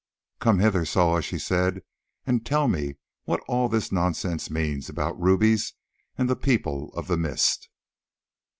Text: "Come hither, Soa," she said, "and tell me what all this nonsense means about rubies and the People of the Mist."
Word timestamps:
"Come 0.39 0.57
hither, 0.57 0.83
Soa," 0.83 1.21
she 1.21 1.37
said, 1.37 1.83
"and 2.25 2.43
tell 2.43 2.67
me 2.67 2.95
what 3.25 3.39
all 3.47 3.69
this 3.69 3.91
nonsense 3.91 4.49
means 4.49 4.89
about 4.89 5.21
rubies 5.21 5.75
and 6.17 6.27
the 6.27 6.35
People 6.35 6.91
of 6.95 7.05
the 7.05 7.17
Mist." 7.17 7.69